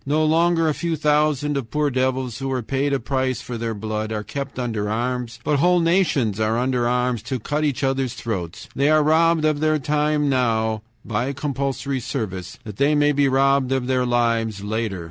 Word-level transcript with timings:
No 0.05 0.25
longer 0.25 0.67
a 0.67 0.73
few 0.73 0.95
thousands 0.95 1.55
of 1.59 1.69
poor 1.69 1.91
devils, 1.91 2.39
who 2.39 2.47
were 2.49 2.63
paid 2.63 2.91
a 2.91 2.99
price 2.99 3.39
for 3.39 3.55
their 3.55 3.75
blood, 3.75 4.11
are 4.11 4.23
kept 4.23 4.57
under 4.57 4.89
arms, 4.89 5.39
but 5.43 5.57
whole 5.59 5.79
nations 5.79 6.39
are 6.39 6.57
under 6.57 6.87
arms 6.87 7.21
to 7.21 7.37
cut 7.39 7.63
each 7.63 7.83
other's 7.83 8.15
throats. 8.15 8.67
They 8.75 8.89
are 8.89 9.03
robbed 9.03 9.45
of 9.45 9.59
their 9.59 9.77
time 9.77 10.27
now 10.27 10.81
(by 11.05 11.33
compulsory 11.33 11.99
service) 11.99 12.57
that 12.63 12.77
they 12.77 12.95
may 12.95 13.11
be 13.11 13.27
robbed 13.29 13.71
of 13.71 13.85
their 13.85 14.03
lives 14.07 14.63
later. 14.63 14.99